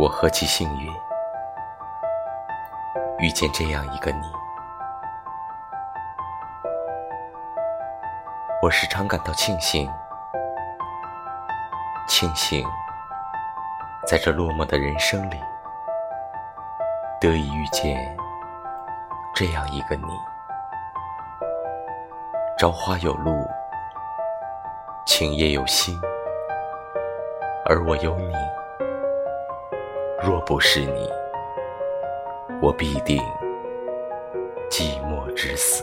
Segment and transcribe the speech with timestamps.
[0.00, 0.90] 我何其幸运，
[3.18, 4.32] 遇见这样一个你。
[8.62, 9.92] 我时常感到庆幸，
[12.08, 12.66] 庆幸
[14.06, 15.38] 在这落寞的人生里，
[17.20, 18.16] 得以遇见
[19.34, 20.18] 这样一个你。
[22.58, 23.46] 朝花有路，
[25.04, 26.00] 晴夜有心，
[27.66, 28.34] 而我有你。
[30.22, 31.08] 若不是你，
[32.60, 33.16] 我必定
[34.70, 35.82] 寂寞至死。